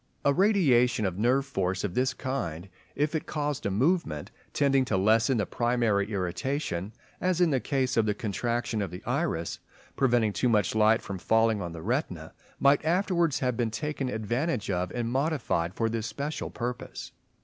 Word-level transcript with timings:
A 0.25 0.33
radiation 0.33 1.05
of 1.05 1.19
nerve 1.19 1.45
force 1.45 1.83
of 1.83 1.93
this 1.93 2.11
kind, 2.15 2.69
if 2.95 3.13
it 3.13 3.27
caused 3.27 3.67
a 3.67 3.69
movement 3.69 4.31
tending 4.51 4.83
to 4.85 4.97
lessen 4.97 5.37
the 5.37 5.45
primary 5.45 6.09
irritation, 6.11 6.91
as 7.19 7.39
in 7.39 7.51
the 7.51 7.59
case 7.59 7.95
of 7.97 8.07
the 8.07 8.15
contraction 8.15 8.81
of 8.81 8.89
the 8.89 9.03
iris 9.05 9.59
preventing 9.95 10.33
too 10.33 10.49
much 10.49 10.73
light 10.73 11.03
from 11.03 11.19
falling 11.19 11.61
on 11.61 11.73
the 11.73 11.83
retina, 11.83 12.33
might 12.59 12.83
afterwards 12.83 13.41
have 13.41 13.55
been 13.55 13.69
taken 13.69 14.09
advantage 14.09 14.71
of 14.71 14.89
and 14.89 15.11
modified 15.11 15.75
for 15.75 15.87
this 15.87 16.07
special 16.07 16.49
purpose. 16.49 17.11